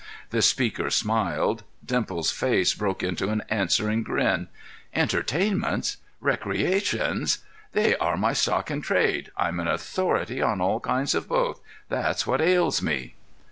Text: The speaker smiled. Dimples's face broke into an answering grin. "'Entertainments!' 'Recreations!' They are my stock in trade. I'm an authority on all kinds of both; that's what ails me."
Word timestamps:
The 0.31 0.41
speaker 0.41 0.89
smiled. 0.89 1.61
Dimples's 1.85 2.31
face 2.31 2.73
broke 2.73 3.03
into 3.03 3.29
an 3.29 3.43
answering 3.49 4.01
grin. 4.01 4.47
"'Entertainments!' 4.95 5.97
'Recreations!' 6.19 7.37
They 7.73 7.95
are 7.97 8.17
my 8.17 8.33
stock 8.33 8.71
in 8.71 8.81
trade. 8.81 9.29
I'm 9.37 9.59
an 9.59 9.67
authority 9.67 10.41
on 10.41 10.59
all 10.59 10.79
kinds 10.79 11.13
of 11.13 11.27
both; 11.29 11.59
that's 11.87 12.25
what 12.25 12.41
ails 12.41 12.81
me." 12.81 13.13